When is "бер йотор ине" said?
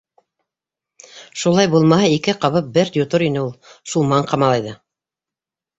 2.79-3.45